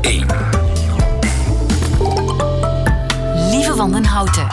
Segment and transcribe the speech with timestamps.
[0.00, 0.26] 1.
[3.50, 4.46] Lieve Wandenhouten.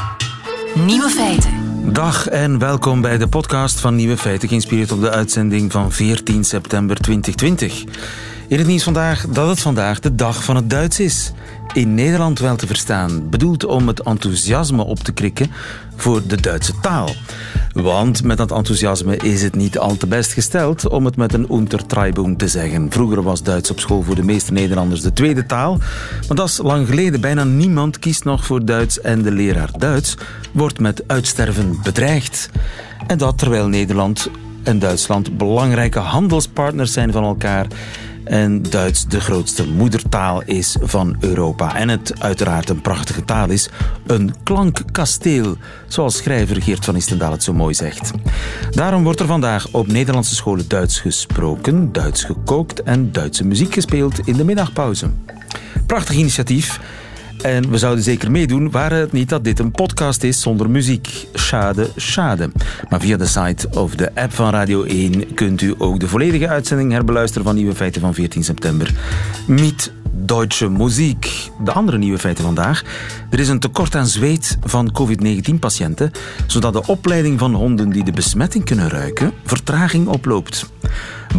[0.85, 1.51] Nieuwe feiten.
[1.93, 6.44] Dag en welkom bij de podcast van Nieuwe Feiten, geïnspireerd op de uitzending van 14
[6.44, 7.83] september 2020.
[8.47, 11.32] In het vandaag dat het vandaag de dag van het Duits is.
[11.73, 15.52] In Nederland wel te verstaan, bedoeld om het enthousiasme op te krikken
[15.95, 17.09] voor de Duitse taal.
[17.73, 21.54] Want met dat enthousiasme is het niet al te best gesteld om het met een
[21.54, 22.91] Untertreibung te zeggen.
[22.91, 25.77] Vroeger was Duits op school voor de meeste Nederlanders de tweede taal.
[26.27, 27.22] Maar dat is lang geleden.
[27.22, 30.17] Bijna niemand kiest nog voor Duits en de leraar Duits
[30.52, 32.50] wordt met uitsterven bedreigd.
[33.08, 34.30] En dat terwijl Nederland
[34.64, 37.67] en Duitsland belangrijke handelspartners zijn van elkaar
[38.30, 41.76] en Duits de grootste moedertaal is van Europa.
[41.76, 43.70] En het uiteraard een prachtige taal is,
[44.08, 48.12] een klankkasteel, zoals schrijver Geert van Istendaal het zo mooi zegt.
[48.72, 54.20] Daarom wordt er vandaag op Nederlandse scholen Duits gesproken, Duits gekookt en Duitse muziek gespeeld
[54.28, 55.09] in de middagpauze.
[55.86, 56.80] Prachtig initiatief.
[57.41, 61.27] En we zouden zeker meedoen, waren het niet dat dit een podcast is zonder muziek.
[61.33, 62.52] Schade, schade.
[62.89, 66.47] Maar via de site of de app van Radio 1 kunt u ook de volledige
[66.47, 68.93] uitzending herbeluisteren van Nieuwe Feiten van 14 september.
[69.47, 71.49] Met Deutsche Muziek.
[71.63, 72.83] De andere nieuwe feiten vandaag.
[73.30, 76.11] Er is een tekort aan zweet van COVID-19-patiënten,
[76.47, 80.69] zodat de opleiding van honden die de besmetting kunnen ruiken vertraging oploopt.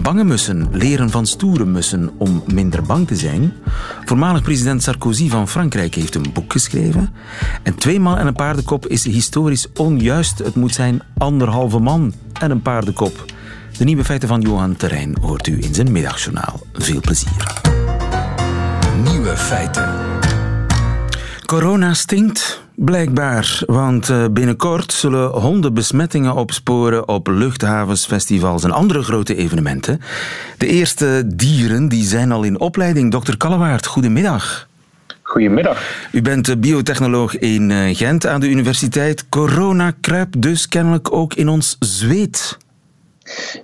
[0.02, 3.52] Bange mussen leren van stoere mussen om minder bang te zijn.
[4.04, 7.14] Voormalig president Sarkozy van Frankrijk heeft een boek geschreven.
[7.62, 10.38] En twee man en een paardenkop is historisch onjuist.
[10.38, 13.24] Het moet zijn anderhalve man en een paardenkop.
[13.78, 16.60] De nieuwe feiten van Johan Terrein hoort u in zijn middagjournaal.
[16.72, 17.60] Veel plezier.
[19.04, 19.94] Nieuwe feiten.
[21.46, 22.67] Corona stinkt.
[22.80, 30.00] Blijkbaar, want eh, binnenkort zullen honden besmettingen opsporen op luchthavens, festivals en andere grote evenementen.
[30.58, 33.10] De eerste dieren die zijn al in opleiding.
[33.10, 34.68] Dokter Kallewaard, goedemiddag.
[35.22, 36.08] Goedemiddag.
[36.12, 39.28] U bent biotechnoloog in eh, Gent aan de universiteit.
[39.28, 42.58] Corona kruipt dus kennelijk ook in ons zweet.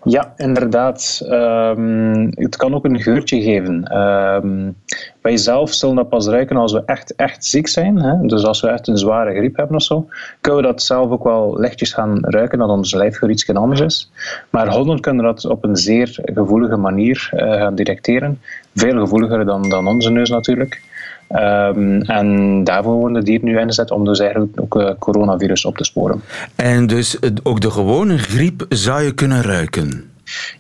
[0.05, 1.23] Ja, inderdaad.
[1.31, 3.99] Um, het kan ook een geurtje geven.
[3.99, 4.77] Um,
[5.23, 7.97] wij zelf zullen dat pas ruiken als we echt, echt ziek zijn.
[7.97, 8.27] Hè?
[8.27, 10.07] Dus als we echt een zware griep hebben of zo,
[10.41, 14.11] kunnen we dat zelf ook wel lichtjes gaan ruiken, dat ons lijfgeur iets anders is.
[14.51, 18.41] Maar honden kunnen dat op een zeer gevoelige manier uh, gaan detecteren.
[18.75, 20.83] Veel gevoeliger dan, dan onze neus natuurlijk.
[21.31, 25.77] Um, en daarvoor worden de dieren nu ingezet om dus eigenlijk ook uh, coronavirus op
[25.77, 26.23] te sporen.
[26.57, 30.12] En dus ook de gewone griep zou je kunnen ruiken?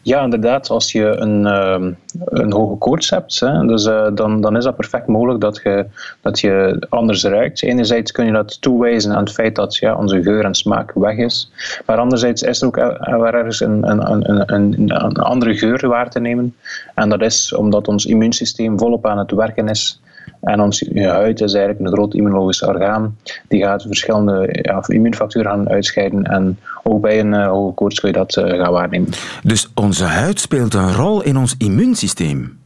[0.02, 0.70] Ja, inderdaad.
[0.70, 1.90] Als je een, uh,
[2.24, 5.86] een hoge koorts hebt, hè, dus, uh, dan, dan is dat perfect mogelijk dat je,
[6.20, 7.62] dat je anders ruikt.
[7.62, 11.16] Enerzijds kun je dat toewijzen aan het feit dat ja, onze geur en smaak weg
[11.16, 11.50] is.
[11.86, 16.20] Maar anderzijds is er ook ergens een, een, een, een, een andere geur waar te
[16.20, 16.54] nemen.
[16.94, 20.00] En dat is omdat ons immuunsysteem volop aan het werken is.
[20.40, 23.16] En ons huid is eigenlijk een groot immunologisch orgaan.
[23.48, 26.24] Die gaat verschillende ja, immuunfactoren gaan uitscheiden.
[26.24, 29.08] En ook bij een uh, hoge koorts kun je dat uh, gaan waarnemen.
[29.42, 32.58] Dus onze huid speelt een rol in ons immuunsysteem?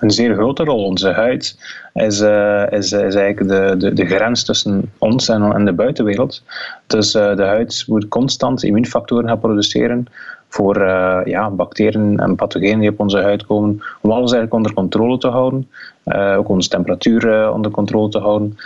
[0.00, 0.84] Een zeer grote rol.
[0.84, 1.58] Onze huid
[1.94, 6.42] is, uh, is, is eigenlijk de, de, de grens tussen ons en, en de buitenwereld.
[6.86, 10.06] Dus de huid moet constant immuunfactoren gaan produceren
[10.52, 14.72] voor uh, ja, bacteriën en pathogenen die op onze huid komen, om alles eigenlijk onder
[14.72, 15.68] controle te houden.
[16.04, 18.56] Uh, ook onze temperatuur uh, onder controle te houden.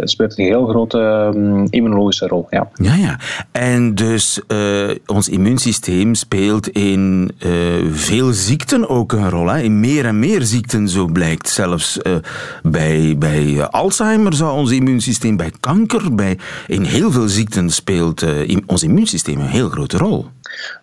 [0.00, 0.98] het speelt een heel grote
[1.34, 2.46] um, immunologische rol.
[2.50, 2.94] Ja, ja.
[2.94, 3.18] ja.
[3.52, 4.40] En dus
[5.06, 7.30] ons immuunsysteem speelt in
[7.90, 9.46] veel ziekten ook een rol.
[9.46, 9.60] Hè?
[9.60, 11.48] In meer en meer ziekten, zo blijkt.
[11.48, 12.00] Zelfs
[12.62, 18.24] bij, bij Alzheimer zou ons immuunsysteem, bij kanker, bij, in heel veel ziekten speelt
[18.66, 20.26] ons immuunsysteem een heel grote rol.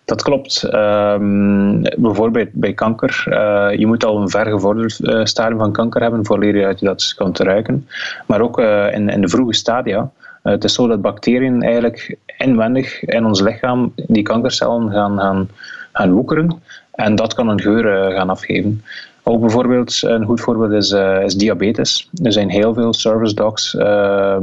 [0.04, 0.62] Dat klopt.
[0.74, 3.24] Um, bijvoorbeeld bij kanker.
[3.28, 7.30] Uh, je moet al een vergevorderd uh, stadium van kanker hebben voor je dat kan
[7.32, 7.88] ruiken.
[8.26, 10.10] Maar ook uh, in, in de vroege stadia.
[10.42, 15.48] het is zo dat bacteriën eigenlijk inwendig in ons lichaam die kankercellen gaan, gaan,
[15.92, 16.62] gaan woekeren.
[16.90, 18.82] En dat kan een geur gaan afgeven.
[19.28, 22.10] Ook bijvoorbeeld, een goed voorbeeld is, uh, is, diabetes.
[22.22, 24.36] Er zijn heel veel service dogs uh,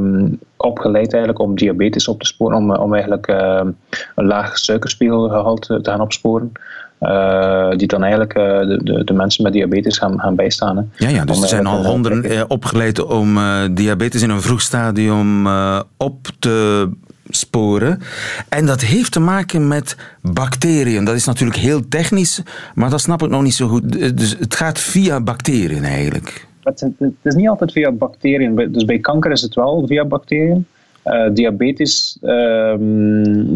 [0.56, 3.60] opgeleid eigenlijk om diabetes op te sporen, om, om eigenlijk uh,
[4.14, 6.52] een laag suikerspiegelgehalte te gaan opsporen.
[7.00, 10.76] Uh, die dan eigenlijk uh, de, de, de, mensen met diabetes gaan, gaan bijstaan.
[10.76, 10.82] Hè.
[11.06, 13.38] Ja, ja, dus er zijn al honden opgeleid om
[13.70, 15.46] diabetes in een vroeg stadium
[15.96, 16.88] op te
[17.28, 18.00] sporen.
[18.48, 21.04] En dat heeft te maken met bacteriën.
[21.04, 22.42] Dat is natuurlijk heel technisch,
[22.74, 24.16] maar dat snap ik nog niet zo goed.
[24.18, 26.46] Dus het gaat via bacteriën eigenlijk.
[26.62, 26.84] Het,
[27.22, 28.72] is niet altijd via bacteriën.
[28.72, 30.66] Dus bij kanker is het wel via bacteriën.
[31.04, 32.74] Uh, diabetes, uh,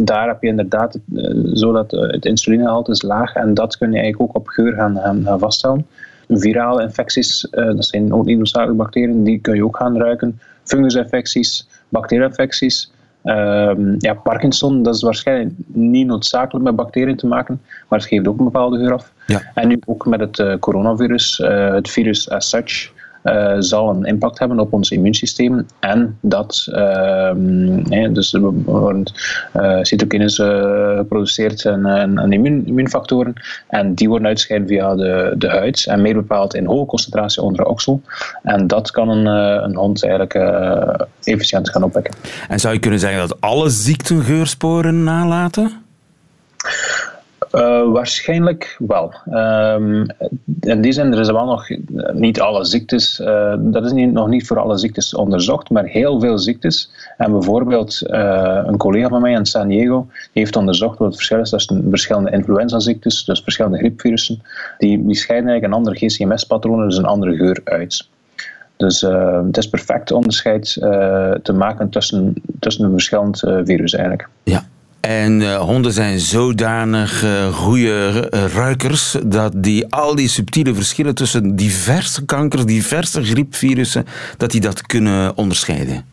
[0.05, 3.99] daar heb je inderdaad uh, zo dat het insulinegehalte is laag en dat kun je
[3.99, 5.87] eigenlijk ook op geur gaan, gaan, gaan vaststellen.
[6.29, 10.41] virale infecties, dat zijn ook niet noodzakelijk bacteriën, die kun je ook gaan ruiken.
[10.65, 12.91] Fungusinfecties, bacteriënfecties.
[13.25, 18.29] Um, ja, Parkinson, dat is waarschijnlijk niet noodzakelijk met bacteriën te maken, maar het geeft
[18.29, 19.13] ook een bepaalde geur af.
[19.27, 19.43] Ja.
[19.55, 22.93] En nu ook met het uh, coronavirus, uh, het virus as such,
[23.35, 25.67] uh, zal een impact hebben op ons immuunsysteem.
[25.81, 27.31] En dat, uh,
[28.13, 30.37] dus uh, cytokines
[30.97, 33.33] geproduceerd en, en, en immuun, immuunfactoren.
[33.67, 35.87] En die worden uitgescheiden via de, de huid.
[35.87, 38.03] En meer bepaald in hoge concentratie onder de oksel.
[38.43, 39.27] En dat kan een,
[39.65, 40.35] een hond eigenlijk
[41.23, 42.15] efficiënt gaan opwekken.
[42.49, 45.87] En zou je kunnen zeggen dat alle ziekten geursporen nalaten?
[47.55, 49.13] Uh, waarschijnlijk wel.
[49.31, 50.07] Um,
[50.61, 51.69] in die zin, er is wel nog
[52.13, 56.21] niet alle ziektes, uh, dat is niet, nog niet voor alle ziektes onderzocht, maar heel
[56.21, 56.91] veel ziektes.
[57.17, 58.01] En bijvoorbeeld
[58.67, 62.31] een collega van mij in San Diego heeft onderzocht wat het verschil is tussen verschillende
[62.31, 64.43] influenzaziektes, dus verschillende griepvirussen,
[64.79, 68.09] die, die scheiden eigenlijk een andere GCMS-patronen, dus een andere geur uit.
[68.77, 74.29] Dus het is perfect onderscheid uh, te maken tussen, tussen een verschillend uh, virus eigenlijk.
[74.43, 74.65] Ja,
[75.01, 78.21] en uh, honden zijn zodanig uh, goede
[78.55, 84.05] ruikers dat die al die subtiele verschillen tussen diverse kankers, diverse griepvirussen,
[84.37, 86.05] dat die dat kunnen onderscheiden.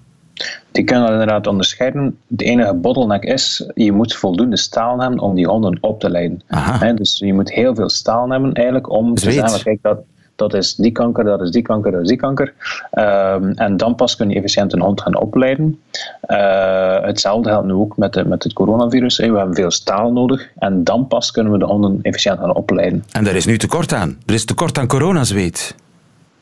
[0.72, 2.18] Die kunnen dat inderdaad onderscheiden.
[2.28, 6.42] De enige bottleneck is, je moet voldoende staal hebben om die honden op te leiden.
[6.56, 9.98] He, dus je moet heel veel staal hebben eigenlijk om te zeggen, kijk, dat,
[10.36, 12.54] dat is die kanker, dat is die kanker, dat is die kanker.
[12.92, 15.80] Um, en dan pas kun je efficiënt een hond gaan opleiden.
[16.28, 19.18] Uh, hetzelfde geldt nu ook met, de, met het coronavirus.
[19.18, 23.04] We hebben veel staal nodig en dan pas kunnen we de honden efficiënt gaan opleiden.
[23.12, 24.18] En daar is nu tekort aan.
[24.26, 25.76] Er is tekort aan coronazweet.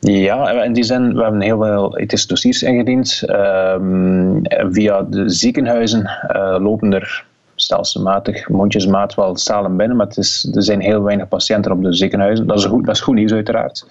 [0.00, 3.22] Ja, in die zin, we hebben heel veel ethische dossiers ingediend.
[3.26, 7.24] Um, via de ziekenhuizen uh, lopen er
[7.64, 11.94] stelselmatig, mondjesmaat wel stalen binnen, maar het is, er zijn heel weinig patiënten op de
[11.94, 12.46] ziekenhuizen.
[12.46, 13.86] Dat is goed, dat is goed nieuws uiteraard.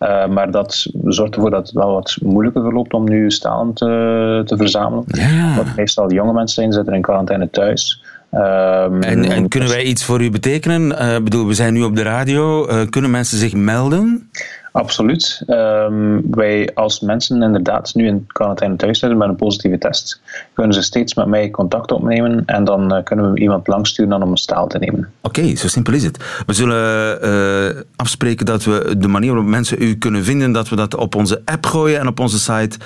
[0.00, 4.42] Uh, maar dat zorgt ervoor dat het wel wat moeilijker verloopt om nu stalen te,
[4.44, 5.04] te verzamelen.
[5.06, 5.56] Ja.
[5.56, 8.02] Want meestal jonge mensen zijn, zitten in quarantaine thuis.
[8.32, 10.90] Um, en, en, kunnen wij iets voor u betekenen?
[10.90, 12.68] Uh, bedoel, we zijn nu op de radio.
[12.68, 14.30] Uh, kunnen mensen zich melden?
[14.78, 15.42] Absoluut.
[15.46, 20.20] Um, wij als mensen inderdaad nu in quarantaine thuis zitten met een positieve test,
[20.52, 24.22] kunnen ze steeds met mij contact opnemen en dan uh, kunnen we iemand langsturen dan
[24.22, 25.10] om een staal te nemen.
[25.22, 26.42] Oké, zo simpel is het.
[26.46, 30.76] We zullen uh, afspreken dat we de manier waarop mensen u kunnen vinden, dat we
[30.76, 32.78] dat op onze app gooien en op onze site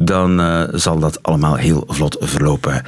[0.00, 2.82] dan uh, zal dat allemaal heel vlot verlopen.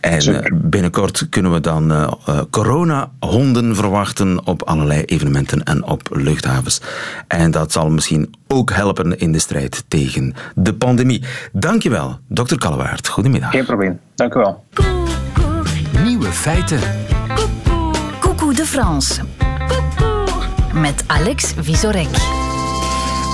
[0.00, 2.10] En uh, binnenkort kunnen we dan uh,
[2.50, 6.80] corona-honden verwachten op allerlei evenementen en op luchthavens.
[7.28, 11.22] En dat zal misschien ook helpen in de strijd tegen de pandemie.
[11.52, 13.08] Dankjewel, dokter Kallewaard.
[13.08, 13.50] Goedemiddag.
[13.50, 14.00] Geen probleem.
[14.14, 14.64] Dank u wel.
[16.04, 16.80] Nieuwe feiten.
[18.20, 19.22] Coucou de France.
[20.72, 22.33] Met Alex Visorek.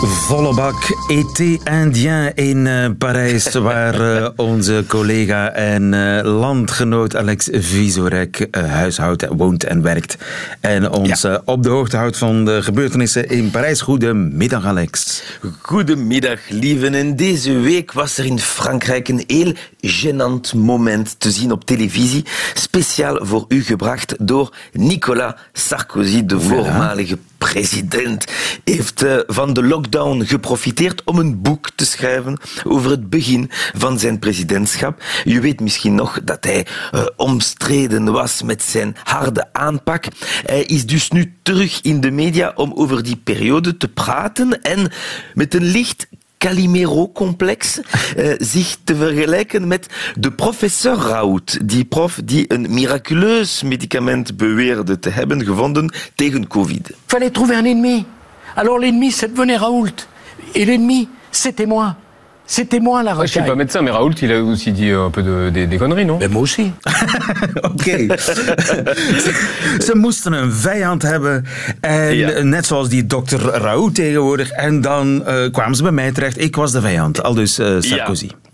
[0.03, 7.49] Volle bak été indien in uh, Parijs, waar uh, onze collega en uh, landgenoot Alex
[7.53, 10.17] Visorek huishoudt, woont en werkt.
[10.61, 11.43] En ons ja.
[11.45, 13.81] op de hoogte houdt van de gebeurtenissen in Parijs.
[13.81, 15.23] Goedemiddag, Alex.
[15.61, 16.95] Goedemiddag, lieven.
[16.95, 19.55] En deze week was er in Frankrijk een heel
[19.87, 22.25] gênant moment te zien op televisie.
[22.55, 28.25] Speciaal voor u gebracht door Nicolas Sarkozy, de voormalige president,
[28.65, 34.19] heeft van de lockdown geprofiteerd om een boek te schrijven over het begin van zijn
[34.19, 35.03] presidentschap.
[35.25, 40.05] Je weet misschien nog dat hij uh, omstreden was met zijn harde aanpak.
[40.45, 44.93] Hij is dus nu terug in de media om over die periode te praten en
[45.35, 46.09] met een licht
[46.41, 47.81] Calimero-complex
[48.17, 49.87] uh, zich te vergelijken met
[50.19, 56.91] de professeur Raoult, die prof die een miraculeus medicament beweerde te hebben gevonden tegen COVID.
[57.07, 58.05] Fallait trouver un ennemi.
[58.55, 60.07] Alors l'ennemi, ça devenait Raoult.
[60.53, 61.97] Et l'ennemi, c'était moi.
[62.51, 63.27] C'était moi la recaille.
[63.27, 65.79] Je suis pas médecin, mais Raoult, il a aussi dit un peu de, des, des
[65.79, 66.73] conneries, non Mais moi aussi.
[67.63, 68.07] Oké.
[69.87, 71.45] ze, moesten een vijand hebben.
[71.81, 72.43] En ja.
[72.43, 74.51] net zoals die dokter Raoult tegenwoordig.
[74.51, 76.41] En dan uh, kwamen ze bij mij terecht.
[76.41, 77.23] Ik was de vijand.
[77.23, 78.25] Al dus uh, Sarkozy.
[78.25, 78.50] Ja.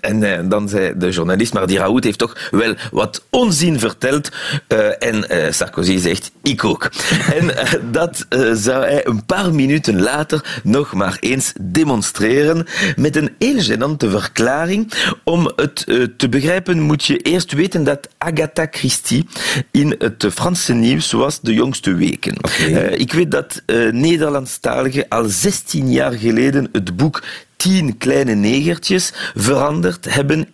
[0.00, 4.30] En uh, dan zei de journalist, maar die Raoult heeft toch wel wat onzin verteld.
[4.68, 6.90] Uh, en uh, Sarkozy zegt, ik ook.
[7.38, 7.50] en
[7.90, 14.10] dat zou hij een paar minuten later nog maar eens demonstreren met een heel gênante
[14.10, 14.92] verklaring.
[15.24, 15.84] Om het
[16.16, 19.26] te begrijpen moet je eerst weten dat Agatha Christie
[19.70, 22.36] in het Franse nieuws was de jongste weken.
[22.38, 22.86] Okay.
[22.86, 27.22] ik weet dat Nederlandstaligen al 16 jaar geleden het boek
[27.58, 30.48] tien kleine negertjes veranderd hebben.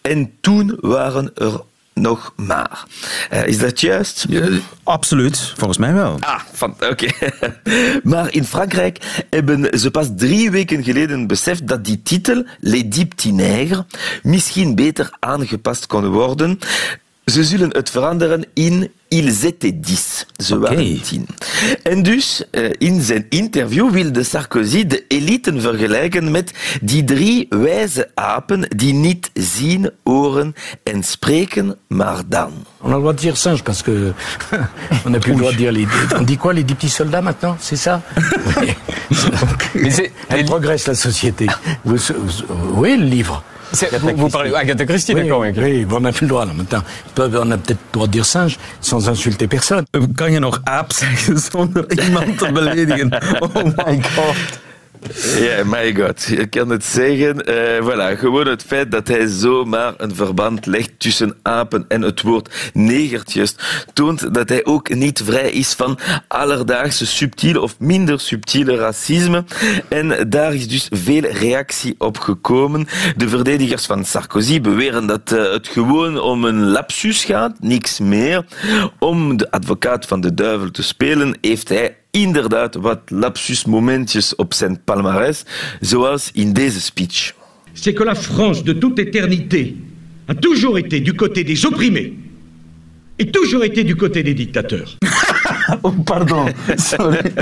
[0.00, 1.60] En toen waren er
[1.94, 2.84] nog maar.
[3.32, 4.24] Uh, is dat juist?
[4.28, 4.48] Ja,
[4.82, 6.16] absoluut, volgens mij wel.
[6.20, 6.40] Ah,
[6.90, 7.06] oké.
[8.12, 13.30] maar in Frankrijk hebben ze pas drie weken geleden beseft dat die titel, Les Petits
[14.22, 16.58] misschien beter aangepast kon worden.
[17.24, 20.26] Ze zullen het veranderen in Ils étaient dix.
[20.36, 21.00] Ze okay.
[21.82, 28.10] En dus, uh, in zijn interview wilde Sarkozy de eliten vergelijken met die drie wijze
[28.14, 32.52] apen die niet zien, horen en spreken, maar dan.
[32.80, 34.12] On a le droit de dire singe parce que
[35.04, 35.86] on n'a plus le droit de dire les.
[36.16, 37.56] On dit quoi les dix petits soldats maintenant?
[37.60, 38.02] C'est ça?
[39.74, 40.12] Mais c'est.
[40.28, 41.46] Elle progresse la société.
[42.74, 43.42] Oui, le livre.
[43.72, 45.44] Vous, vous, parlez Agatha Christie, oui, d'accord.
[45.56, 46.82] Oui, on a plus le droit là maintenant.
[47.16, 49.84] On a peut-être le droit de dire singe sans insulter personne.
[50.16, 53.10] Kan je nog aap zeggen zonder iemand te beledigen?
[53.40, 54.36] Oh my god.
[55.38, 56.22] Ja, my god.
[56.22, 57.50] Je kan het zeggen.
[57.50, 62.22] Uh, voilà, gewoon het feit dat hij zomaar een verband legt tussen apen en het
[62.22, 63.54] woord negertjes
[63.92, 69.44] toont dat hij ook niet vrij is van alledaagse subtiele of minder subtiele racisme.
[69.88, 72.86] En daar is dus veel reactie op gekomen.
[73.16, 78.44] De verdedigers van Sarkozy beweren dat uh, het gewoon om een lapsus gaat, niks meer.
[78.98, 84.54] Om de advocaat van de duivel te spelen, heeft hij inderdaad wat lapsus momentjes op
[84.54, 85.44] zijn palmarès,
[85.80, 87.32] zoals in deze speech.
[87.72, 89.76] C'est que la France de toute éternité
[90.26, 92.12] a toujours été du côté des opprimés
[93.18, 94.96] et toujours été du côté des dictateurs.
[95.82, 96.52] oh, pardon.
[96.76, 97.32] Sorry.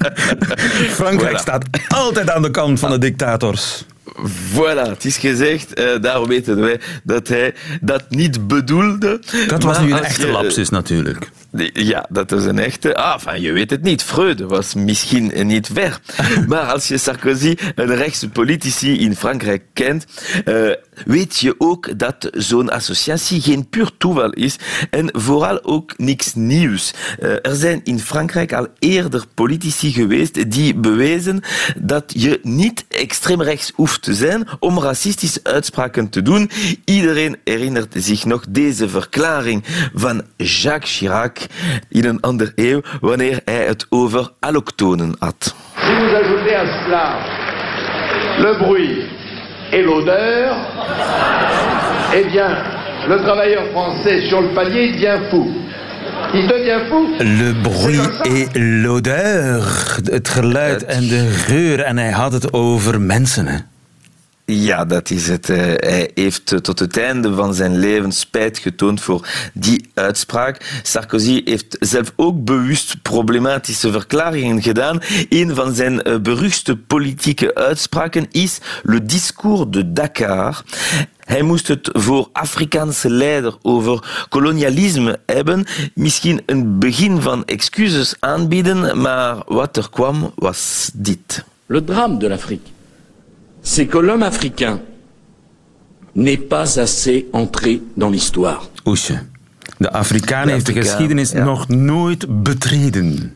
[1.00, 1.40] Frankrijk voilà.
[1.40, 3.84] staat altijd aan de kant van de dictators.
[4.54, 5.80] Voilà, het is gezegd.
[5.80, 9.20] Uh, daar weten wij dat hij dat niet bedoelde.
[9.46, 11.30] Dat was nu een echte je, lapsus natuurlijk.
[11.72, 12.94] Ja, dat is een echte.
[12.94, 14.02] Ah, enfin, je weet het niet.
[14.02, 16.00] Freud was misschien niet ver.
[16.48, 20.06] maar als je Sarkozy, een rechtse politici in Frankrijk kent,
[20.44, 20.72] uh,
[21.04, 24.56] weet je ook dat zo'n associatie geen puur toeval is
[24.90, 26.94] en vooral ook niks nieuws.
[27.20, 31.42] Uh, er zijn in Frankrijk al eerder politici geweest die bewezen
[31.76, 36.50] dat je niet extreem rechts hoeft te zijn om racistische uitspraken te doen.
[36.84, 39.64] Iedereen herinnert zich nog deze verklaring
[39.94, 41.38] van Jacques Chirac
[41.88, 45.54] in een andere eeuw wanneer hij het over allochtonen had.
[45.74, 46.68] Si vous ajoutez
[48.38, 49.29] le bruit
[49.72, 50.56] et l'odeur,
[52.14, 52.48] eh bien,
[53.08, 55.48] le travailleur français sur le palier devient fou.
[56.34, 57.08] Il devient fou.
[57.20, 59.96] Le bruit et l'odeur.
[60.10, 61.80] Het geluid en de geur.
[61.80, 63.69] En hij had het over mensen?
[64.52, 65.46] Ja, dat is het.
[65.46, 70.80] Hij heeft tot het einde van zijn leven spijt getoond voor die uitspraak.
[70.82, 75.00] Sarkozy heeft zelf ook bewust problematische verklaringen gedaan.
[75.28, 80.62] Een van zijn eh, beruchtste politieke uitspraken is le discours de Dakar.
[81.18, 85.66] Hij moest het voor Afrikaanse leider over kolonialisme hebben.
[85.94, 91.44] Misschien een begin van excuses aanbieden, maar wat er kwam was dit.
[91.66, 92.78] Le drame de l'Afrique
[93.62, 94.80] c'est que l'homme africain
[96.14, 98.68] n'est pas assez entré dans l'histoire.
[98.84, 99.22] Oesje.
[99.78, 101.44] De Afrikaan heeft de geschiedenis ja.
[101.44, 103.34] nog nooit betreden.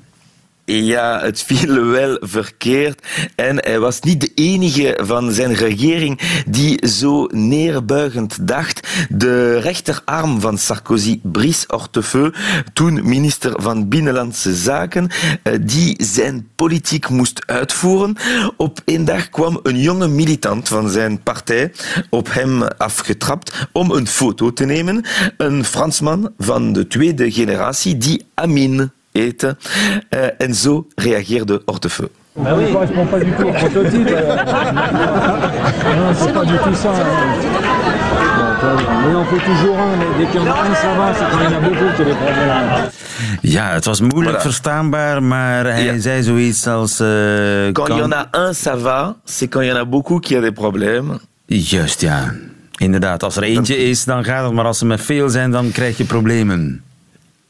[0.66, 3.06] Ja, het viel wel verkeerd.
[3.34, 8.88] En hij was niet de enige van zijn regering die zo neerbuigend dacht.
[9.08, 12.38] De rechterarm van Sarkozy, Brice Hortefeux,
[12.72, 15.08] toen minister van Binnenlandse Zaken,
[15.42, 18.16] eh, die zijn politiek moest uitvoeren.
[18.56, 21.72] Op een dag kwam een jonge militant van zijn partij
[22.10, 25.04] op hem afgetrapt om een foto te nemen.
[25.36, 29.58] Een Fransman van de tweede generatie die Amin eten.
[30.10, 32.10] Uh, en zo reageerde Hortefeux.
[32.36, 32.64] Bah oui.
[32.64, 34.10] Ne correspond pas du tout au prototype.
[35.98, 36.92] non, c'est pas du tout ça.
[39.06, 41.12] Mais on fait toujours un, mais dès qu'il y en a un, ça va.
[41.14, 42.90] C'est quand il y en a beaucoup qui les problèmes.
[43.40, 44.42] Ja, het was moeilijk voilà.
[44.42, 46.00] verstaanbaar, maar hij ja.
[46.00, 47.00] zei zoiets als...
[47.00, 49.16] Uh, quand il y en a un, ça va.
[49.24, 51.18] C'est quand il y en a beaucoup qui a des problèmes.
[51.46, 52.34] Juist, ja.
[52.76, 54.52] Inderdaad, als er eentje is, dan gaat het.
[54.52, 56.82] Maar als er met veel zijn, dan krijg je problemen.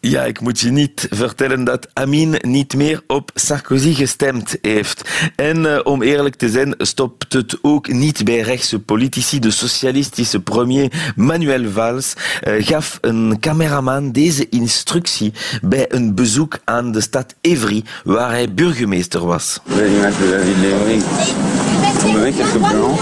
[0.06, 5.11] Ja, ik moet je niet vertellen dat Amin niet meer op Sarkozy gestemd heeft.
[5.37, 9.38] En uh, om eerlijk te zijn, stopt het ook niet bij rechtse politici.
[9.38, 12.14] De socialistische premier Manuel Valls
[12.49, 15.32] uh, gaf een cameraman deze instructie
[15.62, 19.61] bij een bezoek aan de stad Evry, waar hij burgemeester was.
[22.12, 23.00] Quelques blancs,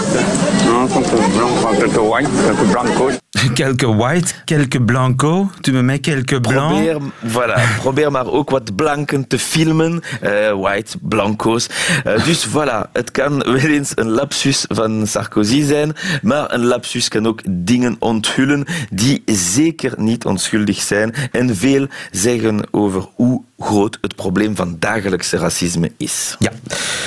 [0.65, 3.13] non, quelques blancs, quelques white, quelques blancos.
[3.55, 5.49] Quelques white, quelques blanco.
[5.61, 6.71] Tu me mets quelques blancs.
[6.71, 10.01] Probeer, voilà, probeer maar ook wat blanken te filmen.
[10.21, 11.67] eh, white, blanco's.
[12.03, 17.07] Eh, dus voilà, het kan wel eens een lapsus van Sarkozy zijn, maar een lapsus
[17.07, 23.97] kan ook dingen onthullen die zeker niet onschuldig zijn en veel zeggen over hoe groot
[24.01, 26.35] het probleem van dagelijkse racisme is.
[26.39, 26.51] Ja,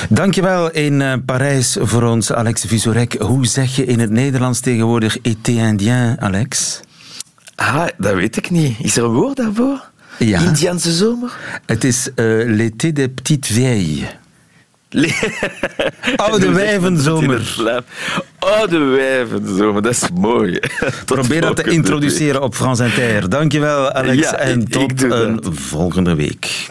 [0.09, 3.15] dankjewel in eh, Parijs voor ons, Alex Visorek.
[3.19, 6.81] Hoe zeg je in het Nederlands tegenwoordig été indien, Alex?
[7.55, 8.77] Ah, dat weet ik niet.
[8.79, 9.91] Is er een woord daarvoor?
[10.19, 10.41] Ja.
[10.41, 11.37] Indiaanse zomer?
[11.67, 14.17] Het is eh, l'été des petites vieilles.
[16.17, 17.57] Oude wijvenzomer.
[18.39, 20.59] Oude wijvenzomer, dat is mooi.
[21.05, 23.29] Probeer dat te introduceren op France Inter.
[23.31, 24.19] Dankjewel, Alex.
[24.19, 25.55] Ja, en ik- tot ik een dat.
[25.55, 26.67] volgende week.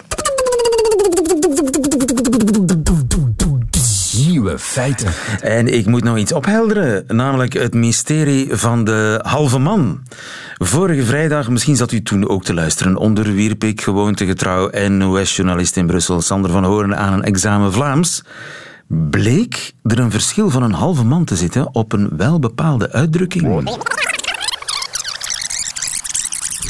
[4.58, 5.12] Feiten.
[5.42, 10.04] En ik moet nog iets ophelderen, namelijk het mysterie van de halve man.
[10.58, 16.22] Vorige vrijdag, misschien zat u toen ook te luisteren, onderwierp ik gewoontegetrouw NOS-journalist in Brussel
[16.22, 18.24] Sander van Horen aan een examen Vlaams.
[18.88, 23.70] Bleek er een verschil van een halve man te zitten op een welbepaalde uitdrukking.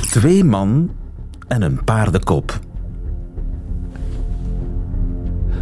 [0.10, 0.92] Twee man
[1.48, 2.60] en een paardenkop.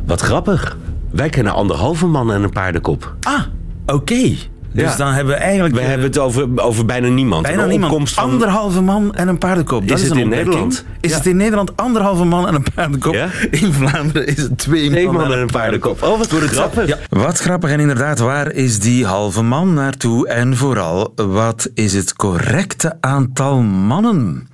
[0.05, 0.77] Wat grappig.
[1.13, 3.15] Wij kennen anderhalve man en een paardenkop.
[3.21, 3.41] Ah,
[3.85, 4.35] oké.
[4.73, 5.75] Dus dan hebben we eigenlijk...
[5.75, 7.43] We hebben het over, over bijna niemand.
[7.43, 8.09] Bijna niemand.
[8.09, 9.87] van- Anderhalve man en een paardenkop.
[9.87, 10.29] Dat Is is, het een in.
[10.29, 10.85] Nederland?
[10.99, 11.17] Is Ja.
[11.17, 13.13] het in Nederland anderhalve man en een paardenkop?
[13.13, 13.27] Ja?
[13.51, 16.01] In Vlaanderen is het twee, Twee man, man en een paardenkop.
[16.03, 16.87] Oh, wat grappig.
[16.87, 16.97] Ja.
[17.09, 20.27] Wat grappig en inderdaad, waar is die halve man naartoe?
[20.27, 24.47] En vooral, wat is het correcte aantal mannen?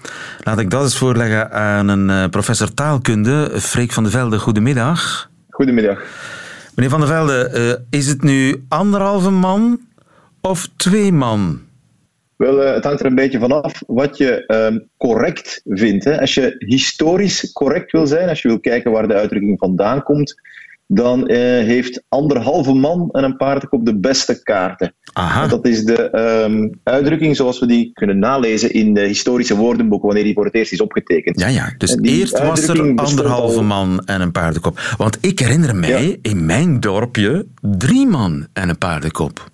[0.44, 4.40] Laat ik dat eens voorleggen aan een eh, professor taalkunde, Freek van de Velde.
[4.40, 5.30] Goedemiddag.
[5.50, 6.00] Goedemiddag.
[6.80, 9.80] Meneer van der Velde, eh, is het nu anderhalve man
[10.42, 11.62] of twee man?
[12.36, 16.06] Wel, eh, het hangt er een beetje vanaf wat je ehm, correct vindt.
[16.06, 16.20] Hè.
[16.20, 20.42] Als je historisch correct wil zijn, als je wil kijken waar de uitdrukking vandaan komt,
[20.92, 24.94] dan eh, heeft anderhalve man en een paardenkop de beste kaarten.
[25.14, 25.48] Aha.
[25.48, 30.24] Dat is de ehm, uitdrukking zoals we die kunnen nalezen in de historische woordenboeken, wanneer
[30.26, 31.40] die voor het eerst is opgetekend.
[31.40, 31.74] Ja, ja.
[31.78, 34.80] Dus eerst was er anderhalve al- man en een paardenkop.
[34.98, 39.52] Want ik herinner mij in mijn dorpje drie man en een paardenkop.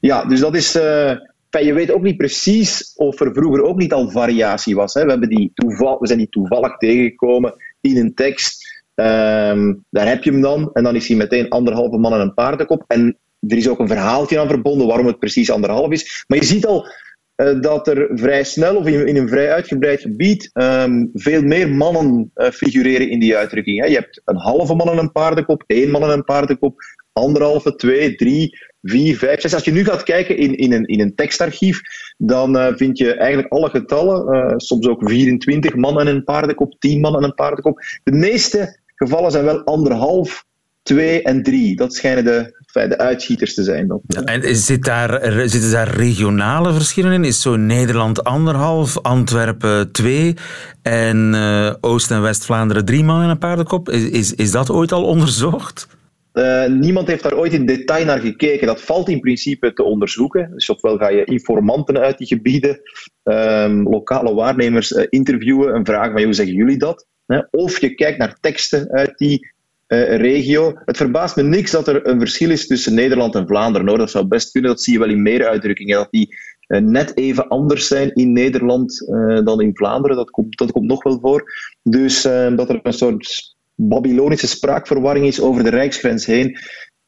[0.00, 0.74] Ja, dus dat is.
[0.74, 1.12] eh,
[1.50, 4.94] je weet ook niet precies of er vroeger ook niet al variatie was.
[4.94, 5.04] Hè.
[5.04, 8.59] We, hebben die toeval, we zijn die toevallig tegengekomen in een tekst.
[9.00, 10.70] Ehm, daar heb je hem dan.
[10.72, 12.84] En dan is hij meteen anderhalve man en een paardenkop.
[12.86, 16.24] En er is ook een verhaaltje aan verbonden waarom het precies anderhalf is.
[16.26, 16.86] Maar je ziet al
[17.34, 22.30] eh, dat er vrij snel of in, een vrij uitgebreid gebied ehm, veel meer mannen
[22.34, 23.80] eh, figureren in die uitdrukking.
[23.80, 23.86] Hè.
[23.86, 26.74] Je hebt een halve man en een paardenkop, één man en een paardenkop,
[27.12, 29.54] anderhalve, twee, drie, vier, vijf, zes.
[29.54, 31.80] Als je nu gaat kijken in, in, een, in een tekstarchief,
[32.16, 37.00] dan eh, vind je eigenlijk alle getallen, soms ook 24 man en een paardenkop, 10
[37.00, 37.80] man en een paardenkop.
[38.02, 40.44] De meeste gevallen zijn wel anderhalf,
[40.82, 41.76] twee en drie.
[41.76, 43.86] Dat schijnen de, de uitschieters te zijn.
[43.86, 44.00] Dan.
[44.24, 47.24] En zit daar, zitten daar regionale verschillen in?
[47.24, 50.34] Is zo Nederland anderhalf, Antwerpen twee
[50.82, 53.88] en eh, Oost- en West-Vlaanderen drie man en een paardenkop?
[53.88, 55.88] Is, is, is dat ooit al onderzocht?
[56.32, 58.66] Eh, niemand heeft daar ooit in detail naar gekeken.
[58.66, 60.50] Dat valt in principe te onderzoeken.
[60.52, 62.80] Dus ofwel ga je informanten uit die gebieden,
[63.22, 67.06] ehm, lokale waarnemers eh, interviewen en vragen van hoe zeggen jullie dat?
[67.50, 69.48] Of je kijkt naar teksten uit die
[69.90, 70.78] eh, regio.
[70.84, 73.88] Het verbaast me niks dat er een verschil is tussen Nederland en Vlaanderen.
[73.88, 73.98] Hoor.
[73.98, 74.70] Dat zou best kunnen.
[74.70, 75.96] Dat zie je wel in meer uitdrukkingen.
[75.96, 80.16] Dat die eh, net even anders zijn in Nederland eh, dan in Vlaanderen.
[80.16, 81.52] Dat komt, dat komt nog wel voor.
[81.82, 86.58] Dus dat er een soort Babylonische spraakverwarring is over de rijksgrens heen.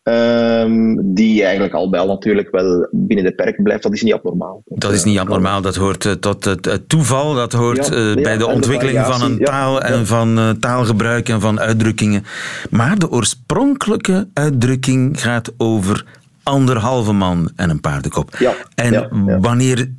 [0.02, 3.82] Ehm, die eigenlijk al bij al natuurlijk wel binnen de perken blijft.
[3.82, 4.62] Dat is niet abnormaal.
[4.64, 8.22] Dat is niet abnormaal, dat hoort eh, tot het, toeval, dat hoort Ja, eh, ja,
[8.22, 12.24] bij de ontwikkeling van een ja, taal en van eh, taalgebruik en van uitdrukkingen.
[12.70, 16.04] Maar de oorspronkelijke uitdrukking gaat over
[16.42, 18.38] anderhalve man en een paardenkop.
[18.74, 19.08] En
[19.40, 19.90] wanneer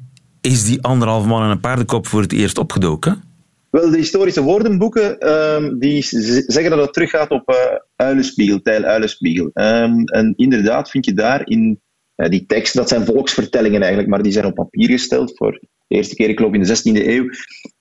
[0.42, 3.33] is die anderhalve man en een paardenkop voor het eerst opgedoken?
[3.74, 6.02] Wel, de historische woordenboeken ehm, die
[6.48, 7.56] zeggen dat het teruggaat op eh
[7.96, 9.50] Uilenspiegel, Tijl Uilenspiegel.
[9.54, 11.82] Ehm, en inderdaad vind je daar in
[12.16, 16.16] die teksten, dat zijn volksvertellingen eigenlijk, maar die zijn op papier gesteld voor de eerste
[16.16, 17.30] keer, ik geloof in de 16e eeuw.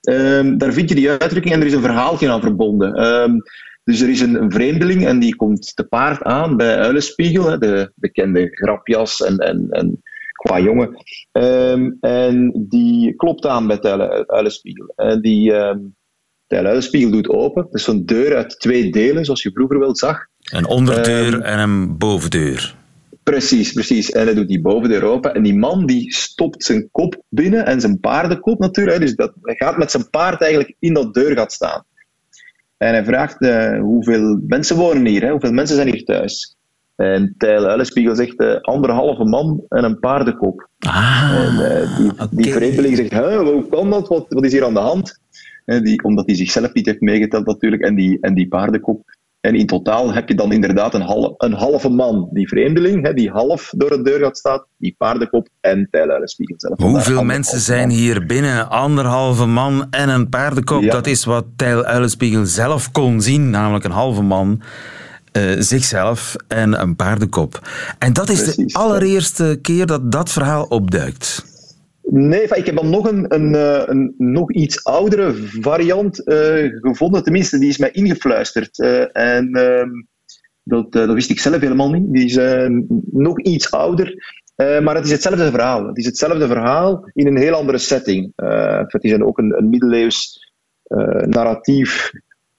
[0.01, 2.93] Ehm, daar vind je die uitdrukking en er is een verhaaltje aan verbonden.
[3.83, 8.47] Dus er is een, vreemdeling en die komt te paard aan bij Uilenspiegel, de bekende
[8.51, 10.01] grapjas en, en, en
[10.43, 11.03] qua jongen.
[11.31, 14.93] Ehm, en die klopt aan bij Tijl Uilenspiegel.
[14.95, 15.79] En die ehm
[16.47, 17.67] Uilenspiegel doet open.
[17.71, 20.27] Is zo'n deur uit twee delen, zoals je vroeger wel zag.
[20.43, 22.75] Een onderdeur Ehm, en een bovendeur.
[23.23, 24.11] Precies, precies.
[24.11, 25.33] En hij doet die boven de Europa.
[25.33, 28.99] En die man die stopt zijn kop binnen en zijn paardenkop natuurlijk.
[28.99, 31.83] Dus dat, hij gaat met zijn paard eigenlijk in dat deurgat staan.
[32.77, 35.31] En hij vraagt uh, hoeveel mensen wonen hier, hè?
[35.31, 36.55] hoeveel mensen zijn hier thuis.
[36.95, 40.69] En Tijl Uilenspiegel zegt uh, anderhalve man en een paardenkop.
[40.79, 42.27] Ah, en uh, die, okay.
[42.31, 44.07] die vreemdeling zegt, hoe kan dat?
[44.07, 45.19] Wat, wat is hier aan de hand?
[45.65, 47.81] En die, omdat hij zichzelf niet heeft meegeteld natuurlijk.
[47.81, 49.01] En die, en die paardenkop.
[49.39, 52.29] En in totaal heb je dan inderdaad een, half, een halve man.
[52.31, 56.79] Die vreemdeling, hè, die half door de deur gaat staan, die paardenkop en Tijluilenspiegel zelf.
[56.79, 58.69] Hoeveel mensen zijn hier binnen?
[58.69, 60.81] Anderhalve man en een paardenkop.
[60.81, 60.91] Ja.
[60.91, 64.61] Dat is wat Tijl Uilenspiegel zelf kon zien, namelijk een halve man.
[65.37, 67.69] Uh, zichzelf en een paardenkop.
[67.99, 69.55] En dat is Precies, de allereerste ja.
[69.61, 71.51] keer dat dat verhaal opduikt.
[72.13, 73.53] Nee, ik heb dan nog een, een,
[73.89, 77.23] een, nog iets oudere variant uh, gevonden.
[77.23, 78.79] Tenminste, die is mij ingefluisterd.
[78.79, 79.83] Uh, en uh,
[80.63, 82.13] dat, dat, wist ik zelf helemaal niet.
[82.13, 82.35] Die is
[83.11, 84.15] nog iets ouder.
[84.55, 85.87] maar het is hetzelfde verhaal.
[85.87, 88.31] Het is hetzelfde verhaal in een heel andere setting.
[88.35, 90.51] het is ook een, een middeleeuws
[91.25, 92.11] narratief.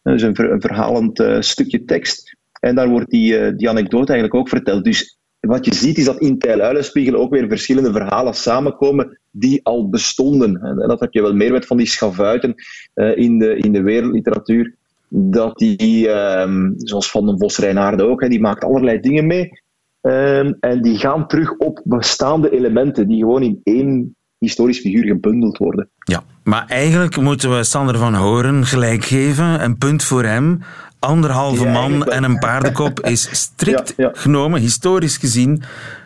[0.03, 2.34] Dus een, een verhalend stukje tekst.
[2.65, 4.85] En daar wordt die, die anekdote eigenlijk ook verteld.
[4.85, 9.61] Dus wat je ziet is dat in Tijl Uilenspiegel ook weer verschillende verhalen samenkomen die
[9.63, 10.57] al bestonden.
[10.63, 12.55] En dat heb je wel meer met van die schavuiten
[12.95, 14.75] uh, in, de, in de wereldliteratuur.
[15.09, 19.63] Dat die, um, zoals Van den Vos Reinaarde ook, die maakt allerlei dingen mee.
[20.01, 25.59] Um, en die gaan terug op bestaande elementen die gewoon in één historisch figuur gebundeld
[25.59, 25.89] worden.
[25.99, 29.65] Ja, maar eigenlijk moeten we Sander van Horen gelijk geven.
[29.65, 30.61] Een punt voor hem
[31.05, 34.11] anderhalve man en een paardenkop is strikt ja, ja.
[34.13, 35.63] genomen, historisch gezien,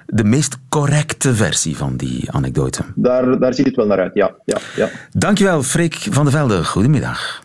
[0.06, 2.82] de meest correcte versie van die anekdote.
[2.94, 4.34] Daar, daar ziet het wel naar uit, ja.
[4.44, 4.88] ja, ja.
[5.12, 6.64] Dankjewel, Freek van der Velde.
[6.64, 7.42] Goedemiddag.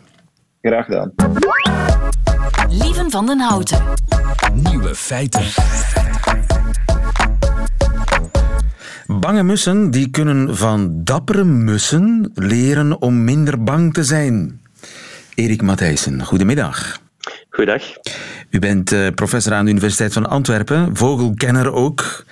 [0.62, 1.12] Graag gedaan.
[2.68, 3.82] Lieven van den Houten.
[4.52, 5.42] Nieuwe feiten.
[9.06, 14.60] Bange mussen die kunnen van dappere mussen leren om minder bang te zijn.
[15.34, 17.02] Erik Matthijssen, goedemiddag.
[17.54, 17.82] Goedendag.
[18.50, 22.24] U bent uh, professor aan de Universiteit van Antwerpen, vogelkenner ook.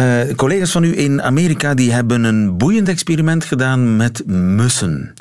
[0.00, 5.14] Uh, collega's van u in Amerika die hebben een boeiend experiment gedaan met mussen.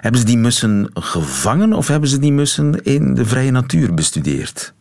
[0.00, 4.74] Hebben ze die mussen gevangen of hebben ze die mussen in de vrije natuur bestudeerd?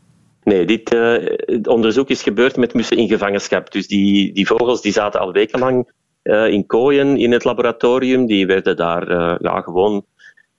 [0.44, 1.18] Nee, dit uh,
[1.64, 3.72] onderzoek is gebeurd met mussen in gevangenschap.
[3.72, 5.92] Dus die, die vogels die zaten al wekenlang
[6.24, 8.26] uh, in kooien in het laboratorium.
[8.26, 9.10] Die werden daar
[9.42, 10.06] ja, gewoon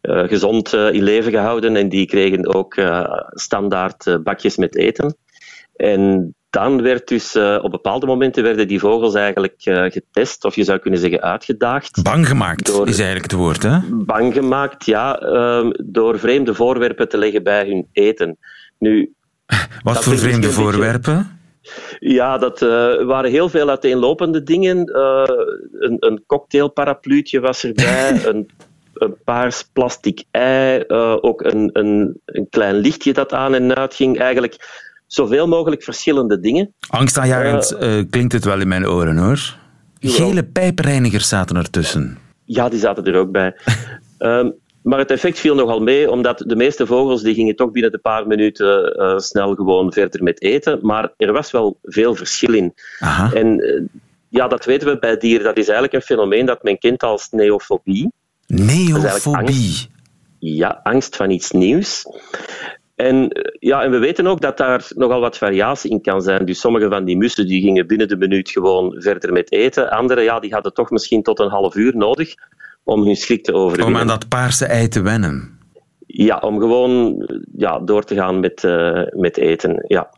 [0.04, 5.16] uh, gezond uh, in leven gehouden en die kregen ook uh, standaard bakjes met eten.
[5.76, 9.54] En dan werd dus op bepaalde momenten werden die vogels eigenlijk
[9.92, 12.02] getest, of je zou kunnen zeggen uitgedaagd.
[12.02, 13.78] Bang gemaakt door, is eigenlijk het woord, hè?
[13.90, 18.38] Bang gemaakt, ja, ehm, door vreemde voorwerpen te leggen bij hun eten.
[18.78, 19.14] Nu,
[19.82, 21.38] Wat voor vreemde voorwerpen?
[21.98, 22.68] Ja, dat uh,
[23.04, 24.90] waren heel veel uiteenlopende dingen.
[24.90, 25.22] Uh,
[25.72, 28.50] een, een cocktailparapluutje was erbij, een
[28.94, 33.94] een paars plastic ei, uh, ook een, een, een klein lichtje dat aan en uit
[33.94, 34.18] ging.
[34.18, 34.56] Eigenlijk
[35.06, 36.74] zoveel mogelijk verschillende dingen.
[36.88, 39.56] Angstaanjagend uh, uh, klinkt het wel in mijn oren hoor.
[40.00, 42.18] Gele pijpreinigers zaten ertussen.
[42.44, 43.54] Ja, die zaten er ook bij.
[44.18, 47.92] um, maar het effect viel nogal mee, omdat de meeste vogels die gingen toch binnen
[47.94, 50.78] een paar minuten uh, snel gewoon verder met eten.
[50.82, 52.74] Maar er was wel veel verschil in.
[52.98, 53.32] Aha.
[53.32, 53.60] En
[54.28, 55.44] ja, dat weten we bij dieren.
[55.44, 58.12] Dat is eigenlijk een fenomeen dat men kent als neofobie.
[58.46, 59.36] Neofobie.
[59.36, 59.88] Angst,
[60.38, 62.04] ja, angst van iets nieuws.
[62.94, 63.28] En,
[63.58, 66.44] ja, en we weten ook dat daar nogal wat variatie in kan zijn.
[66.44, 69.90] Dus sommige van die mussen die gingen binnen de minuut gewoon verder met eten.
[69.90, 72.34] Andere ja, die hadden toch misschien tot een half uur nodig
[72.84, 73.94] om hun schrik te overwinnen.
[73.94, 75.58] Om aan dat paarse ei te wennen.
[76.06, 77.26] Ja, om gewoon
[77.56, 79.84] ja, door te gaan met, uh, met eten.
[79.86, 80.10] Ja.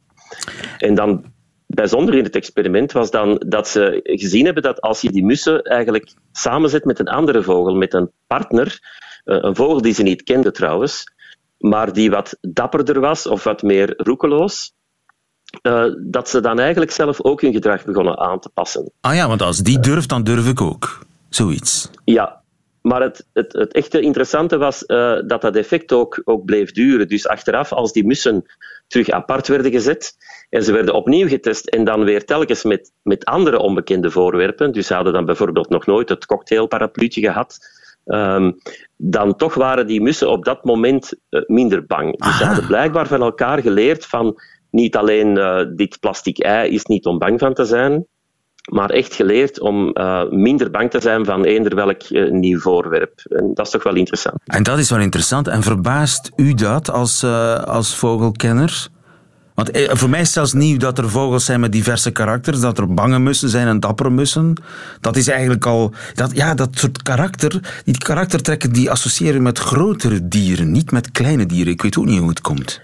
[0.79, 1.25] En dan
[1.67, 5.63] bijzonder in het experiment was dan dat ze gezien hebben dat als je die mussen
[5.63, 8.79] eigenlijk samenzet met een andere vogel, met een partner,
[9.25, 11.05] eh, een vogel die ze niet kenden trouwens,
[11.59, 14.73] maar die wat dapperder was of wat meer roekeloos,
[15.63, 18.93] uh, dat ze dan eigenlijk zelf ook hun gedrag begonnen aan te passen.
[19.01, 20.99] Ah ja, want als die durft, dan durf ik ook.
[21.29, 21.91] Zoiets.
[22.05, 22.43] Ja,
[22.83, 27.09] maar het, het, het echte interessante was uh, dat dat effect ook, ook bleef duren.
[27.09, 28.45] Dus achteraf, als die mussen
[28.87, 30.17] terug apart werden gezet
[30.51, 34.87] en ze werden opnieuw getest en dan weer telkens met, met andere onbekende voorwerpen, dus
[34.87, 37.59] ze hadden dan bijvoorbeeld nog nooit het cocktailparapluutje gehad,
[38.05, 38.59] um,
[38.97, 42.19] dan toch waren die mussen op dat moment uh, minder bang.
[42.19, 46.85] Dus ze hadden blijkbaar van elkaar geleerd van niet alleen uh, dit plastic ei is
[46.85, 48.07] niet om bang van te zijn,
[48.71, 53.21] maar echt geleerd om uh, minder bang te zijn van eender welk uh, nieuw voorwerp.
[53.25, 54.37] En dat is toch wel interessant.
[54.45, 55.49] En dat is wel interessant.
[55.49, 57.25] En verbaast u dat als,
[57.65, 58.89] als vogelkenner?
[59.57, 62.61] Want eh, voor mij is het zelfs nieuw dat er vogels zijn met diverse karakters,
[62.61, 64.55] dat er bange mussen zijn en dappere mussen.
[65.01, 70.29] Dat is eigenlijk al, dat, ja, dat soort karakter, die karaktertrekken die associëren met grotere
[70.29, 71.73] dieren, niet met kleine dieren.
[71.73, 72.81] Ik weet ook niet hoe het komt.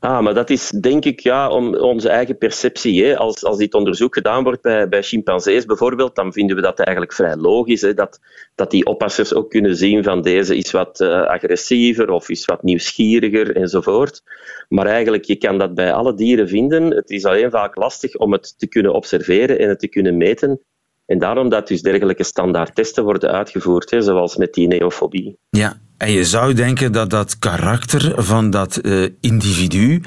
[0.00, 3.04] Ah, maar dat is denk ik ja, om onze eigen perceptie.
[3.04, 3.16] Hè.
[3.16, 7.16] Als, als dit onderzoek gedaan wordt bij, bij chimpansees bijvoorbeeld, dan vinden we dat eigenlijk
[7.16, 7.80] vrij logisch.
[7.80, 8.20] Hè, dat,
[8.54, 12.62] dat die oppassers ook kunnen zien van deze is wat uh, agressiever of is wat
[12.62, 14.22] nieuwsgieriger enzovoort.
[14.68, 16.90] Maar eigenlijk, je kan dat bij alle dieren vinden.
[16.90, 20.60] Het is alleen vaak lastig om het te kunnen observeren en het te kunnen meten.
[21.06, 25.38] En daarom dat dus dergelijke standaardtesten worden uitgevoerd, hè, zoals met die neofobie.
[25.50, 30.02] Ja, en je zou denken dat dat karakter van dat uh, individu,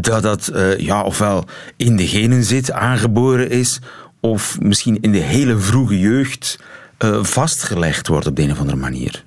[0.00, 1.44] dat dat uh, ja, ofwel
[1.76, 3.80] in de genen zit, aangeboren is,
[4.20, 6.58] of misschien in de hele vroege jeugd
[7.04, 9.24] uh, vastgelegd wordt op de een of andere manier.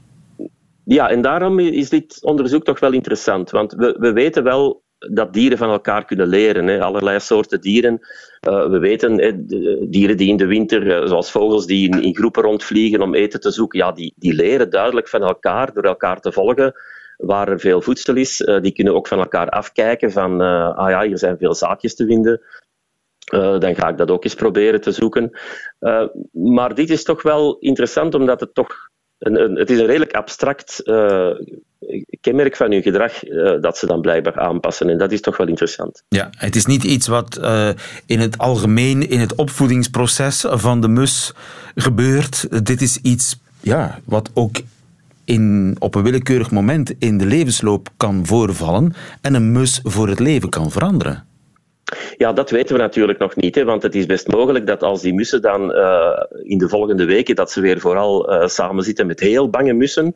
[0.84, 3.50] Ja, en daarom is dit onderzoek toch wel interessant.
[3.50, 6.68] Want we, we weten wel dat dieren van elkaar kunnen leren.
[6.68, 6.82] Hè.
[6.82, 8.00] Allerlei soorten dieren.
[8.48, 9.46] Uh, we weten, hè,
[9.90, 13.40] dieren die in de winter, uh, zoals vogels die in, in, groepen rondvliegen om eten
[13.40, 16.74] te zoeken, ja, die, die leren duidelijk van elkaar door elkaar te volgen
[17.18, 18.42] waar er veel voedsel is.
[18.42, 20.42] Uh, die kunnen ook van elkaar afkijken van,
[20.76, 22.42] ah ja, hier zijn veel zaadjes te vinden.
[23.60, 25.32] dan ga ik dat ook eens proberen te zoeken.
[26.32, 28.89] maar dit is toch wel interessant, omdat het toch
[29.20, 31.30] het is een redelijk abstract uh,
[32.22, 34.90] kenmerk van hun gedrag uh, dat ze dan blijkbaar aanpassen.
[34.90, 36.04] En dat is toch wel interessant.
[36.08, 37.70] Ja, het is niet iets wat uh,
[38.06, 41.34] in het algemeen in het opvoedingsproces van de mus
[41.76, 42.66] gebeurt.
[42.66, 44.62] Dit is iets ja, wat ook
[45.26, 50.20] in, op een willekeurig moment in de levensloop kan voorvallen en een mus voor het
[50.20, 51.29] leven kan veranderen.
[52.18, 53.56] Ja, dat weten we natuurlijk nog niet.
[53.56, 57.06] Hè, want het is best mogelijk dat als die mussen dan uh, in de volgende
[57.06, 60.14] weken, dat ze weer vooral uh, samen zitten met heel bange mussen,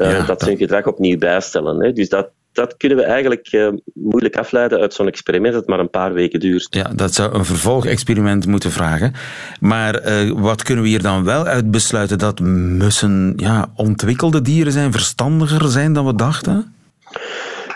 [0.00, 1.84] uh, ja, dat ze hun gedrag opnieuw bijstellen.
[1.84, 1.92] Hè.
[1.92, 6.12] Dus dat, dat kunnen we eigenlijk moeilijk afleiden uit zo'n experiment dat maar een paar
[6.12, 6.66] weken duurt.
[6.70, 9.12] Ja, dat zou een vervolgexperiment moeten vragen.
[9.60, 10.02] Maar
[10.34, 12.18] wat kunnen we hier dan wel uit besluiten?
[12.18, 16.74] Dat mussen ja, ontwikkelde dieren zijn, verstandiger zijn dan we dachten?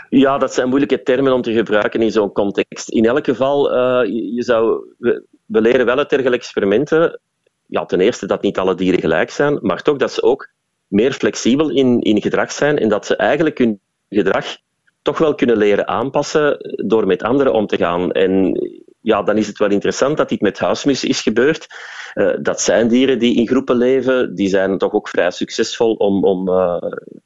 [0.08, 2.88] Ja, dat zijn moeilijke termen om te gebruiken in zo'n context.
[2.88, 7.20] In elk geval, uh, je, zou, we, leren wel uit dergelijke experimenten.
[7.66, 10.50] Ja, ten eerste dat niet alle dieren gelijk zijn, maar toch dat ze ook
[10.86, 14.56] meer flexibel in, in gedrag zijn en dat ze eigenlijk hun gedrag
[15.02, 18.12] toch wel kunnen leren aanpassen door met anderen om te gaan.
[18.12, 18.58] En
[19.00, 21.66] ja, dan is het wel interessant dat dit met huismus is gebeurd.
[22.14, 26.24] Uh, dat zijn dieren die in groepen leven, die zijn toch ook vrij succesvol om,
[26.24, 26.76] om uh,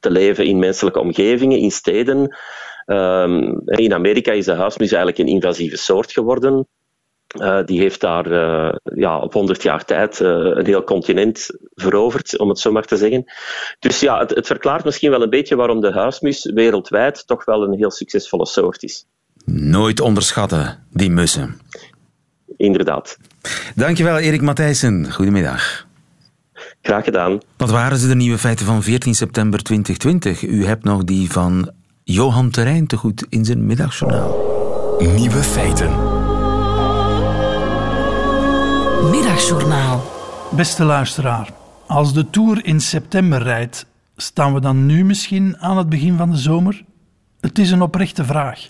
[0.01, 2.37] te leven in menselijke omgevingen, in steden.
[2.87, 6.66] Um, in Amerika is de huismus eigenlijk een invasieve soort geworden.
[7.40, 12.38] Uh, die heeft daar uh, ja, op 100 jaar tijd uh, een heel continent veroverd,
[12.38, 13.25] om het zo maar te zeggen.
[13.79, 17.62] Dus ja, het, het, verklaart misschien wel een beetje waarom de huismus wereldwijd toch wel
[17.62, 19.07] een heel succesvolle soort is.
[19.45, 21.61] Nooit onderschatten, die mussen.
[22.57, 23.18] Inderdaad.
[23.75, 25.12] Dankjewel, Erik Matthijssen.
[25.12, 25.87] Goedemiddag.
[26.83, 27.40] Graag gedaan.
[27.57, 30.42] Wat waren ze de nieuwe feiten van 14 september 2020?
[30.42, 31.71] U hebt nog die van
[32.12, 34.37] Johan Terrein te goed in zijn middagjournaal.
[34.98, 35.90] Nieuwe feiten.
[39.11, 40.03] Middagjournaal.
[40.51, 41.53] Beste luisteraar,
[41.87, 46.31] als de Tour in september rijdt, staan we dan nu misschien aan het begin van
[46.31, 46.85] de zomer?
[47.40, 48.68] Het is een oprechte vraag.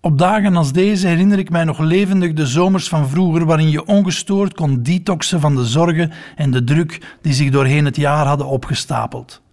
[0.00, 3.86] Op dagen als deze herinner ik mij nog levendig de zomers van vroeger, waarin je
[3.86, 8.46] ongestoord kon detoxen van de zorgen en de druk die zich doorheen het jaar hadden
[8.46, 9.44] opgestapeld.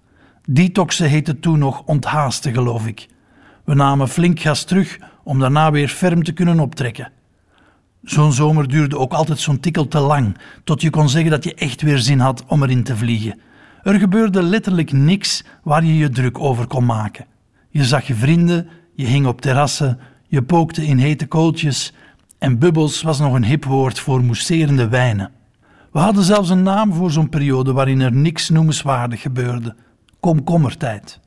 [0.50, 3.08] Detoxen heette toen nog onthaasten, geloof ik.
[3.66, 7.12] We namen flink gas terug om daarna weer ferm te kunnen optrekken.
[8.02, 11.54] Zo'n zomer duurde ook altijd zo'n tikkel te lang, tot je kon zeggen dat je
[11.54, 13.40] echt weer zin had om erin te vliegen.
[13.84, 17.26] Er gebeurde letterlijk niks waar je je druk over kon maken.
[17.70, 21.94] Je zag je vrienden, je hing op terrassen, je pookte in hete kooltjes
[22.40, 25.32] en bubbels was nog een hip woord voor mousserende wijnen.
[25.92, 29.76] We hadden zelfs een naam voor zo'n periode waarin er niks noemenswaardig gebeurde
[30.24, 31.20] komkommertijd.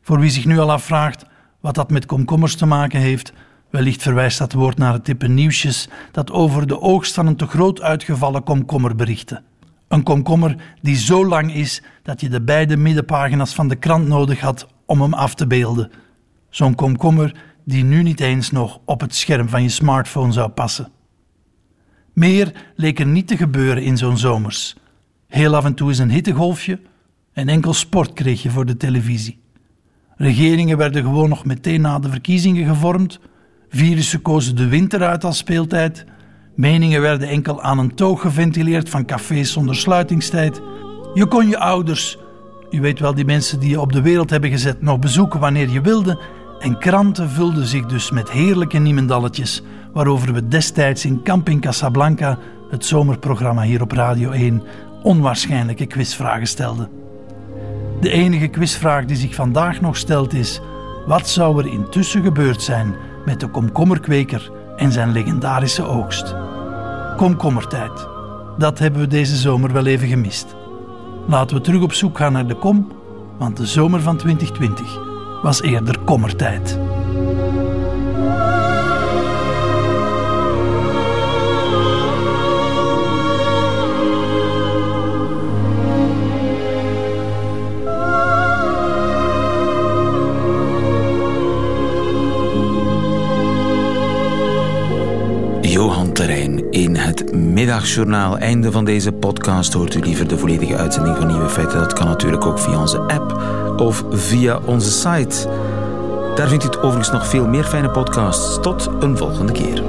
[0.00, 1.24] Voor wie zich nu al afvraagt
[1.60, 3.32] wat dat met komkommers te maken heeft,
[3.70, 7.46] wellicht verwijst dat woord naar het type nieuwsjes dat over de oogst van een te
[7.46, 9.44] groot uitgevallen komkommer berichten.
[9.88, 14.40] Een komkommer die zo lang is dat je de beide middenpagina's van de krant nodig
[14.40, 15.90] had om hem af te beelden.
[16.50, 17.34] Zo'n komkommer
[17.64, 20.88] die nu niet eens nog op het scherm van je smartphone zou passen.
[22.12, 24.76] Meer leek er niet te gebeuren in zo'n zomers.
[25.28, 26.80] Heel af en toe is een hittegolfje,
[27.32, 29.40] en enkel sport kreeg je voor de televisie.
[30.16, 33.20] Regeringen werden gewoon nog meteen na de verkiezingen gevormd.
[33.68, 36.04] Virussen kozen de winter uit als speeltijd.
[36.54, 40.60] Meningen werden enkel aan een toog geventileerd van cafés zonder sluitingstijd.
[41.14, 42.18] Je kon je ouders,
[42.70, 45.68] u weet wel die mensen die je op de wereld hebben gezet, nog bezoeken wanneer
[45.68, 46.20] je wilde.
[46.58, 52.38] En kranten vulden zich dus met heerlijke niemendalletjes, waarover we destijds in Camping Casablanca,
[52.70, 54.62] het zomerprogramma hier op Radio 1,
[55.02, 57.01] onwaarschijnlijke quizvragen stelden.
[58.02, 60.60] De enige quizvraag die zich vandaag nog stelt is:
[61.06, 66.34] wat zou er intussen gebeurd zijn met de komkommerkweker en zijn legendarische oogst?
[67.16, 68.08] Komkommertijd.
[68.58, 70.56] Dat hebben we deze zomer wel even gemist.
[71.26, 72.92] Laten we terug op zoek gaan naar de kom,
[73.38, 74.98] want de zomer van 2020
[75.42, 76.78] was eerder kommertijd.
[97.66, 98.38] Middagjournaal.
[98.38, 101.78] Einde van deze podcast hoort u liever de volledige uitzending van Nieuwe Feiten.
[101.78, 103.42] Dat kan natuurlijk ook via onze app
[103.76, 105.48] of via onze site.
[106.34, 108.60] Daar vindt u overigens nog veel meer fijne podcasts.
[108.60, 109.82] Tot een volgende keer.